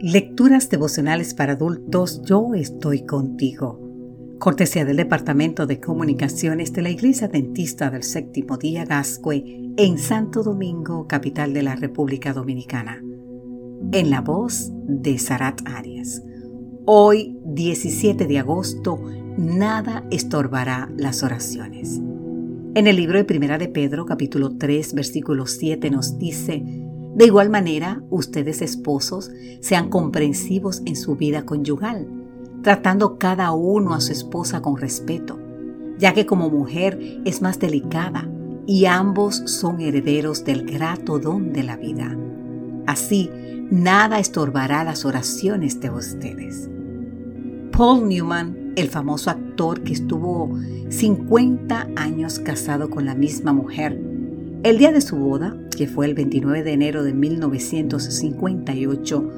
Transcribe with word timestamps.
Lecturas 0.00 0.70
devocionales 0.70 1.34
para 1.34 1.54
adultos 1.54 2.22
Yo 2.22 2.54
estoy 2.54 3.04
contigo. 3.04 3.80
Cortesía 4.38 4.84
del 4.84 4.96
Departamento 4.96 5.66
de 5.66 5.80
Comunicaciones 5.80 6.72
de 6.72 6.82
la 6.82 6.90
Iglesia 6.90 7.26
Dentista 7.26 7.90
del 7.90 8.04
Séptimo 8.04 8.58
Día 8.58 8.84
Gascue 8.84 9.72
en 9.76 9.98
Santo 9.98 10.44
Domingo, 10.44 11.08
capital 11.08 11.52
de 11.52 11.64
la 11.64 11.74
República 11.74 12.32
Dominicana. 12.32 13.02
En 13.90 14.10
la 14.10 14.20
voz 14.20 14.70
de 14.86 15.18
Sarat 15.18 15.62
Arias. 15.64 16.22
Hoy, 16.84 17.36
17 17.44 18.28
de 18.28 18.38
agosto, 18.38 19.02
nada 19.36 20.06
estorbará 20.12 20.88
las 20.96 21.24
oraciones. 21.24 22.00
En 22.76 22.86
el 22.86 22.94
libro 22.94 23.18
de 23.18 23.24
Primera 23.24 23.58
de 23.58 23.66
Pedro, 23.66 24.06
capítulo 24.06 24.56
3, 24.58 24.94
versículo 24.94 25.46
7 25.46 25.90
nos 25.90 26.18
dice, 26.18 26.87
de 27.18 27.26
igual 27.26 27.50
manera, 27.50 28.00
ustedes 28.10 28.62
esposos 28.62 29.32
sean 29.60 29.90
comprensivos 29.90 30.82
en 30.86 30.94
su 30.94 31.16
vida 31.16 31.44
conyugal, 31.44 32.06
tratando 32.62 33.18
cada 33.18 33.50
uno 33.50 33.92
a 33.94 34.00
su 34.00 34.12
esposa 34.12 34.62
con 34.62 34.76
respeto, 34.76 35.36
ya 35.98 36.14
que 36.14 36.26
como 36.26 36.48
mujer 36.48 37.20
es 37.24 37.42
más 37.42 37.58
delicada 37.58 38.30
y 38.68 38.84
ambos 38.84 39.34
son 39.46 39.80
herederos 39.80 40.44
del 40.44 40.64
grato 40.64 41.18
don 41.18 41.52
de 41.52 41.64
la 41.64 41.76
vida. 41.76 42.16
Así, 42.86 43.28
nada 43.68 44.20
estorbará 44.20 44.84
las 44.84 45.04
oraciones 45.04 45.80
de 45.80 45.90
ustedes. 45.90 46.70
Paul 47.72 48.08
Newman, 48.08 48.74
el 48.76 48.90
famoso 48.90 49.30
actor 49.30 49.82
que 49.82 49.94
estuvo 49.94 50.56
50 50.88 51.88
años 51.96 52.38
casado 52.38 52.88
con 52.88 53.06
la 53.06 53.16
misma 53.16 53.52
mujer, 53.52 54.07
el 54.64 54.78
día 54.78 54.90
de 54.90 55.00
su 55.00 55.16
boda, 55.16 55.56
que 55.76 55.86
fue 55.86 56.06
el 56.06 56.14
29 56.14 56.64
de 56.64 56.72
enero 56.72 57.04
de 57.04 57.14
1958, 57.14 59.30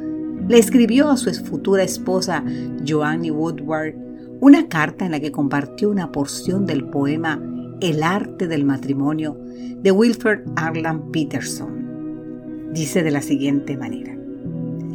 le 0.49 0.59
escribió 0.59 1.11
a 1.11 1.19
su 1.19 1.31
futura 1.45 1.83
esposa 1.83 2.43
Joanne 2.89 3.31
Woodward 3.31 3.93
una 4.41 4.69
carta 4.69 5.05
en 5.05 5.11
la 5.11 5.21
que 5.21 5.31
compartió 5.31 5.91
una 5.91 6.11
porción 6.11 6.65
del 6.65 6.85
poema 6.85 7.39
El 7.83 8.03
arte 8.03 8.49
del 8.49 8.65
matrimonio 8.65 9.37
de 9.83 9.93
Wilfred 9.93 10.41
Arlan 10.57 11.13
Peterson. 11.13 12.71
Dice 12.73 13.03
de 13.03 13.11
la 13.11 13.21
siguiente 13.21 13.77
manera, 13.77 14.17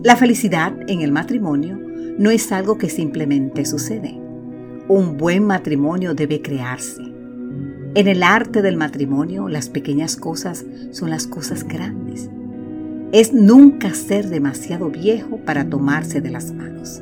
La 0.04 0.16
felicidad 0.16 0.76
en 0.88 1.02
el 1.02 1.12
matrimonio 1.12 1.80
no 2.17 2.32
es 2.32 2.52
algo 2.52 2.80
que 2.80 2.89
simplemente 2.89 3.64
sucede. 3.66 4.20
Un 4.88 5.17
buen 5.17 5.45
matrimonio 5.45 6.16
debe 6.16 6.42
crearse 6.42 7.14
en 7.96 8.10
el 8.10 8.24
arte 8.24 8.62
del 8.62 8.76
matrimonio, 8.76 9.48
las 9.48 9.70
pequeñas 9.70 10.18
cosas 10.18 10.66
son 10.92 11.10
las 11.10 11.28
cosas 11.28 11.64
grandes. 11.64 12.30
Es 13.14 13.32
nunca 13.32 13.94
ser 13.94 14.28
demasiado 14.28 14.90
viejo 14.90 15.38
para 15.46 15.70
tomarse 15.70 16.20
de 16.20 16.30
las 16.30 16.52
manos. 16.52 17.02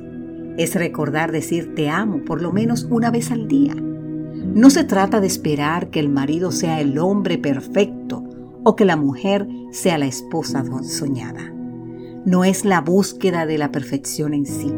Es 0.56 0.76
recordar 0.76 1.32
decir 1.32 1.74
te 1.74 1.90
amo 1.90 2.24
por 2.24 2.44
lo 2.44 2.52
menos 2.54 2.88
una 2.92 3.10
vez 3.10 3.32
al 3.32 3.48
día. 3.48 3.74
No 3.74 4.70
se 4.70 4.84
trata 4.84 5.20
de 5.20 5.26
esperar 5.26 5.90
que 5.90 6.00
el 6.00 6.10
marido 6.10 6.52
sea 6.52 6.80
el 6.80 7.00
hombre 7.00 7.40
perfecto 7.40 8.24
o 8.64 8.76
que 8.76 8.86
la 8.86 8.96
mujer 8.96 9.48
sea 9.72 9.98
la 9.98 10.06
esposa 10.06 10.64
soñada. 10.84 11.52
No 12.24 12.44
es 12.44 12.66
la 12.66 12.82
búsqueda 12.82 13.48
de 13.48 13.58
la 13.58 13.72
perfección 13.72 14.36
en 14.36 14.46
sí, 14.46 14.72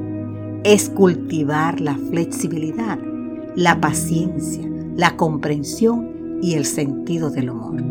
es 0.63 0.89
cultivar 0.89 1.81
la 1.81 1.97
flexibilidad, 1.97 2.97
la 3.55 3.81
paciencia, 3.81 4.65
la 4.95 5.17
comprensión 5.17 6.39
y 6.41 6.53
el 6.53 6.65
sentido 6.65 7.29
del 7.29 7.49
humor. 7.49 7.83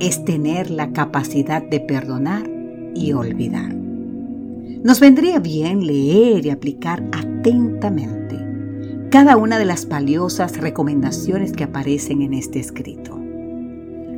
Es 0.00 0.24
tener 0.24 0.70
la 0.70 0.92
capacidad 0.92 1.62
de 1.62 1.80
perdonar 1.80 2.50
y 2.94 3.12
olvidar. 3.12 3.74
Nos 3.74 5.00
vendría 5.00 5.38
bien 5.38 5.86
leer 5.86 6.44
y 6.44 6.50
aplicar 6.50 7.02
atentamente 7.12 8.36
cada 9.10 9.36
una 9.36 9.58
de 9.58 9.64
las 9.64 9.88
valiosas 9.88 10.58
recomendaciones 10.58 11.52
que 11.52 11.64
aparecen 11.64 12.22
en 12.22 12.34
este 12.34 12.58
escrito. 12.58 13.18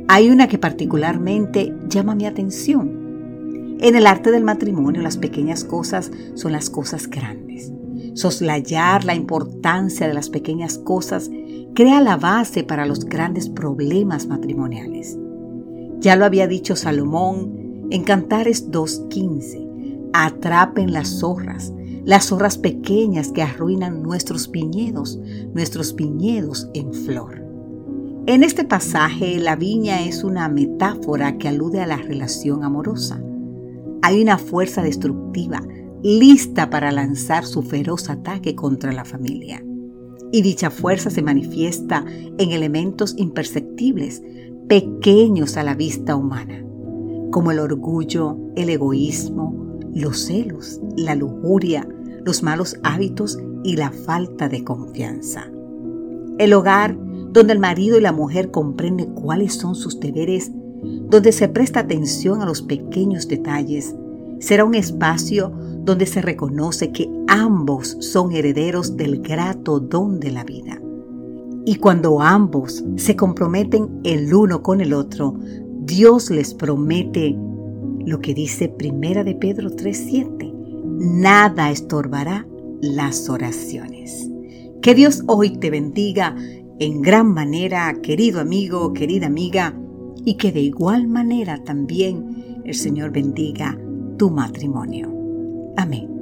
Hay 0.07 0.29
una 0.29 0.47
que 0.47 0.57
particularmente 0.57 1.73
llama 1.87 2.15
mi 2.15 2.25
atención. 2.25 3.77
En 3.79 3.95
el 3.95 4.07
arte 4.07 4.31
del 4.31 4.43
matrimonio 4.43 5.01
las 5.01 5.17
pequeñas 5.17 5.63
cosas 5.63 6.11
son 6.33 6.51
las 6.51 6.69
cosas 6.69 7.07
grandes. 7.07 7.71
Soslayar 8.13 9.05
la 9.05 9.15
importancia 9.15 10.07
de 10.07 10.13
las 10.13 10.29
pequeñas 10.29 10.77
cosas 10.77 11.29
crea 11.73 12.01
la 12.01 12.17
base 12.17 12.63
para 12.63 12.85
los 12.85 13.05
grandes 13.05 13.49
problemas 13.49 14.27
matrimoniales. 14.27 15.17
Ya 15.99 16.15
lo 16.15 16.25
había 16.25 16.47
dicho 16.47 16.75
Salomón 16.75 17.87
en 17.91 18.03
Cantares 18.03 18.71
2.15. 18.71 20.09
Atrapen 20.13 20.93
las 20.93 21.19
zorras, 21.19 21.73
las 22.05 22.27
zorras 22.27 22.57
pequeñas 22.57 23.31
que 23.31 23.43
arruinan 23.43 24.01
nuestros 24.01 24.49
viñedos, 24.49 25.19
nuestros 25.53 25.95
viñedos 25.95 26.69
en 26.73 26.93
flor. 26.93 27.43
En 28.25 28.43
este 28.43 28.63
pasaje, 28.63 29.39
la 29.39 29.55
viña 29.55 30.03
es 30.03 30.23
una 30.23 30.49
metáfora 30.49 31.37
que 31.37 31.47
alude 31.47 31.81
a 31.81 31.87
la 31.87 31.97
relación 31.97 32.63
amorosa. 32.63 33.21
Hay 34.01 34.21
una 34.21 34.37
fuerza 34.37 34.81
destructiva 34.81 35.61
lista 36.03 36.69
para 36.69 36.91
lanzar 36.91 37.45
su 37.45 37.61
feroz 37.61 38.09
ataque 38.09 38.55
contra 38.55 38.91
la 38.91 39.05
familia. 39.05 39.63
Y 40.31 40.41
dicha 40.41 40.69
fuerza 40.69 41.09
se 41.09 41.21
manifiesta 41.21 42.05
en 42.37 42.51
elementos 42.51 43.15
imperceptibles, 43.17 44.21
pequeños 44.67 45.57
a 45.57 45.63
la 45.63 45.73
vista 45.73 46.15
humana, 46.15 46.63
como 47.31 47.51
el 47.51 47.59
orgullo, 47.59 48.37
el 48.55 48.69
egoísmo, 48.69 49.79
los 49.93 50.25
celos, 50.25 50.79
la 50.95 51.15
lujuria, 51.15 51.87
los 52.23 52.43
malos 52.43 52.77
hábitos 52.83 53.39
y 53.63 53.75
la 53.75 53.91
falta 53.91 54.47
de 54.47 54.63
confianza. 54.63 55.49
El 56.37 56.53
hogar 56.53 56.97
donde 57.31 57.53
el 57.53 57.59
marido 57.59 57.97
y 57.97 58.01
la 58.01 58.11
mujer 58.11 58.51
comprenden 58.51 59.13
cuáles 59.13 59.55
son 59.55 59.75
sus 59.75 59.99
deberes, 59.99 60.51
donde 61.09 61.31
se 61.31 61.49
presta 61.49 61.81
atención 61.81 62.41
a 62.41 62.45
los 62.45 62.61
pequeños 62.61 63.27
detalles, 63.27 63.95
será 64.39 64.65
un 64.65 64.75
espacio 64.75 65.51
donde 65.83 66.05
se 66.05 66.21
reconoce 66.21 66.91
que 66.91 67.09
ambos 67.27 67.97
son 67.99 68.31
herederos 68.31 68.95
del 68.95 69.21
grato 69.21 69.79
don 69.79 70.19
de 70.19 70.31
la 70.31 70.43
vida. 70.43 70.81
Y 71.65 71.75
cuando 71.75 72.21
ambos 72.21 72.83
se 72.95 73.15
comprometen 73.15 73.99
el 74.03 74.33
uno 74.33 74.63
con 74.63 74.81
el 74.81 74.93
otro, 74.93 75.35
Dios 75.81 76.29
les 76.29 76.53
promete 76.53 77.35
lo 78.05 78.19
que 78.19 78.33
dice 78.33 78.69
Primera 78.69 79.23
de 79.23 79.35
Pedro 79.35 79.69
3:7, 79.71 80.51
nada 80.99 81.69
estorbará 81.69 82.47
las 82.81 83.29
oraciones. 83.29 84.29
Que 84.81 84.95
Dios 84.95 85.23
hoy 85.27 85.57
te 85.57 85.69
bendiga 85.69 86.35
en 86.79 87.01
gran 87.01 87.33
manera, 87.33 87.93
querido 88.01 88.39
amigo, 88.39 88.93
querida 88.93 89.27
amiga, 89.27 89.77
y 90.23 90.35
que 90.35 90.51
de 90.51 90.61
igual 90.61 91.07
manera 91.07 91.63
también 91.63 92.61
el 92.63 92.75
Señor 92.75 93.11
bendiga 93.11 93.77
tu 94.19 94.29
matrimonio. 94.29 95.07
Amém. 95.77 96.18